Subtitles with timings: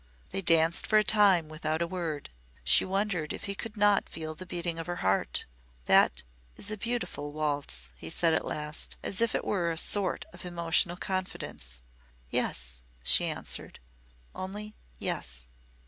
[0.31, 2.31] They danced for a time without a word.
[2.63, 5.45] She wondered if he could not feel the beating of her heart.
[5.85, 6.23] "That
[6.55, 10.43] is a beautiful waltz," he said at last, as if it were a sort of
[10.43, 11.83] emotional confidence.
[12.31, 13.79] "Yes," she answered.
[14.33, 15.45] Only, "Yes."